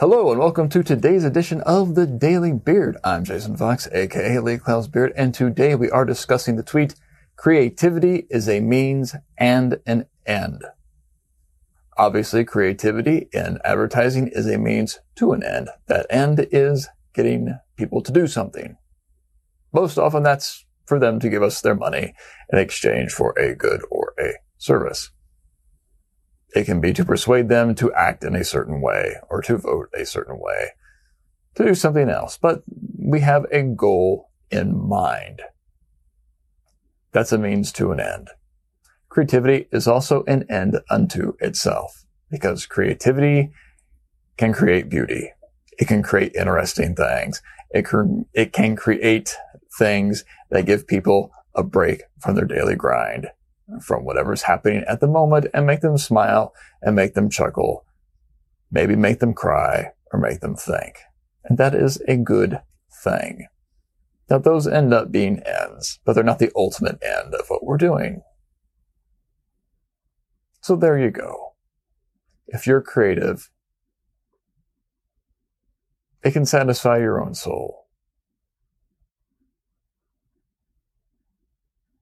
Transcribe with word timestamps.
Hello 0.00 0.30
and 0.30 0.40
welcome 0.40 0.70
to 0.70 0.82
today's 0.82 1.24
edition 1.24 1.60
of 1.60 1.94
the 1.94 2.06
Daily 2.06 2.54
Beard. 2.54 2.96
I'm 3.04 3.22
Jason 3.22 3.54
Fox, 3.54 3.86
aka 3.92 4.38
Lee 4.38 4.56
Clow's 4.56 4.88
Beard, 4.88 5.12
and 5.14 5.34
today 5.34 5.74
we 5.74 5.90
are 5.90 6.06
discussing 6.06 6.56
the 6.56 6.62
tweet, 6.62 6.94
creativity 7.36 8.26
is 8.30 8.48
a 8.48 8.60
means 8.60 9.14
and 9.36 9.78
an 9.84 10.06
end. 10.24 10.64
Obviously, 11.98 12.46
creativity 12.46 13.28
in 13.34 13.58
advertising 13.62 14.28
is 14.28 14.46
a 14.46 14.56
means 14.56 15.00
to 15.16 15.32
an 15.32 15.42
end. 15.42 15.68
That 15.88 16.06
end 16.08 16.46
is 16.50 16.88
getting 17.12 17.58
people 17.76 18.00
to 18.00 18.10
do 18.10 18.26
something. 18.26 18.78
Most 19.70 19.98
often 19.98 20.22
that's 20.22 20.64
for 20.86 20.98
them 20.98 21.20
to 21.20 21.28
give 21.28 21.42
us 21.42 21.60
their 21.60 21.74
money 21.74 22.14
in 22.50 22.58
exchange 22.58 23.12
for 23.12 23.38
a 23.38 23.54
good 23.54 23.82
or 23.90 24.14
a 24.18 24.32
service. 24.56 25.10
It 26.54 26.64
can 26.64 26.80
be 26.80 26.92
to 26.94 27.04
persuade 27.04 27.48
them 27.48 27.74
to 27.76 27.92
act 27.94 28.24
in 28.24 28.34
a 28.34 28.44
certain 28.44 28.80
way 28.80 29.16
or 29.28 29.40
to 29.42 29.56
vote 29.56 29.88
a 29.94 30.04
certain 30.04 30.38
way, 30.38 30.70
to 31.54 31.64
do 31.64 31.74
something 31.74 32.08
else. 32.08 32.38
But 32.38 32.62
we 32.98 33.20
have 33.20 33.46
a 33.52 33.62
goal 33.62 34.30
in 34.50 34.76
mind. 34.88 35.42
That's 37.12 37.32
a 37.32 37.38
means 37.38 37.72
to 37.72 37.92
an 37.92 38.00
end. 38.00 38.30
Creativity 39.08 39.66
is 39.72 39.88
also 39.88 40.24
an 40.24 40.44
end 40.48 40.80
unto 40.88 41.34
itself 41.40 42.04
because 42.30 42.66
creativity 42.66 43.50
can 44.36 44.52
create 44.52 44.88
beauty. 44.88 45.32
It 45.78 45.88
can 45.88 46.02
create 46.02 46.34
interesting 46.34 46.94
things. 46.94 47.42
It 47.70 47.84
can, 47.84 48.26
it 48.32 48.52
can 48.52 48.76
create 48.76 49.36
things 49.78 50.24
that 50.50 50.66
give 50.66 50.86
people 50.86 51.32
a 51.54 51.62
break 51.62 52.02
from 52.20 52.36
their 52.36 52.44
daily 52.44 52.76
grind, 52.76 53.28
from 53.82 54.04
whatever's 54.04 54.42
happening 54.42 54.84
at 54.88 55.00
the 55.00 55.06
moment 55.06 55.46
and 55.54 55.66
make 55.66 55.80
them 55.80 55.98
smile 55.98 56.52
and 56.82 56.96
make 56.96 57.14
them 57.14 57.30
chuckle, 57.30 57.84
maybe 58.70 58.96
make 58.96 59.20
them 59.20 59.34
cry 59.34 59.92
or 60.12 60.18
make 60.20 60.40
them 60.40 60.56
think. 60.56 60.96
And 61.44 61.58
that 61.58 61.74
is 61.74 62.00
a 62.08 62.16
good 62.16 62.60
thing. 63.02 63.46
Now 64.28 64.38
those 64.38 64.66
end 64.66 64.94
up 64.94 65.10
being 65.10 65.42
ends, 65.44 66.00
but 66.04 66.14
they're 66.14 66.24
not 66.24 66.38
the 66.38 66.52
ultimate 66.54 67.02
end 67.02 67.34
of 67.34 67.46
what 67.48 67.64
we're 67.64 67.76
doing. 67.76 68.22
So 70.60 70.76
there 70.76 70.98
you 70.98 71.10
go. 71.10 71.54
If 72.46 72.66
you're 72.66 72.82
creative, 72.82 73.50
it 76.22 76.32
can 76.32 76.44
satisfy 76.44 76.98
your 76.98 77.20
own 77.20 77.34
soul. 77.34 77.79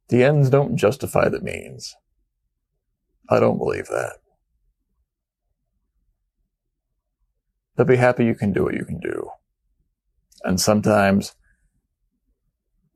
The 0.08 0.24
ends 0.24 0.50
don't 0.50 0.76
justify 0.76 1.28
the 1.28 1.40
means. 1.40 1.94
I 3.28 3.40
don't 3.40 3.58
believe 3.58 3.88
that. 3.88 4.16
But 7.76 7.86
be 7.86 7.96
happy 7.96 8.24
you 8.24 8.34
can 8.34 8.52
do 8.52 8.64
what 8.64 8.74
you 8.74 8.84
can 8.84 9.00
do. 9.00 9.30
And 10.44 10.60
sometimes, 10.60 11.34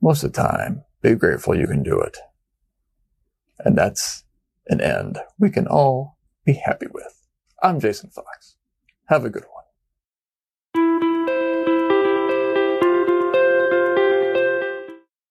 most 0.01 0.23
of 0.23 0.33
the 0.33 0.41
time, 0.41 0.83
be 1.01 1.15
grateful 1.15 1.55
you 1.57 1.67
can 1.67 1.83
do 1.83 1.99
it. 1.99 2.17
And 3.59 3.77
that's 3.77 4.23
an 4.67 4.81
end 4.81 5.19
we 5.37 5.49
can 5.49 5.67
all 5.67 6.17
be 6.45 6.53
happy 6.53 6.87
with. 6.91 7.21
I'm 7.61 7.79
Jason 7.79 8.09
Fox. 8.09 8.55
Have 9.07 9.23
a 9.23 9.29
good 9.29 9.45
one. 9.53 9.62